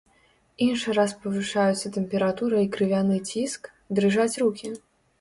[0.67, 4.79] Іншы раз павышаюцца тэмпература і крывяны ціск, дрыжаць рукі.